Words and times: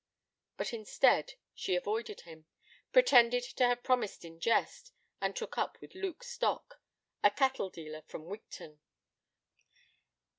But, 0.57 0.73
instead, 0.73 1.33
she 1.53 1.75
avoided 1.75 2.21
him, 2.21 2.47
pretended 2.91 3.43
to 3.43 3.67
have 3.67 3.83
promised 3.83 4.25
in 4.25 4.39
jest, 4.39 4.91
and 5.21 5.35
took 5.35 5.59
up 5.59 5.79
with 5.79 5.93
Luke 5.93 6.23
Stock, 6.23 6.81
a 7.23 7.29
cattle 7.29 7.69
dealer 7.69 8.01
from 8.07 8.25
Wigton. 8.25 8.79